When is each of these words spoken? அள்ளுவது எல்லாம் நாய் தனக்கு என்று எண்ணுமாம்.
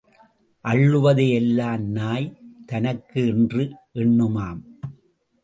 அள்ளுவது 0.65 1.25
எல்லாம் 1.29 1.83
நாய் 1.89 2.27
தனக்கு 2.65 3.27
என்று 3.27 3.63
எண்ணுமாம். 3.93 4.61